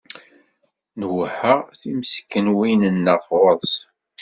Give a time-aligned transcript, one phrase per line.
[0.99, 3.75] Nwehha timeskenwin-nneɣ ɣur-s.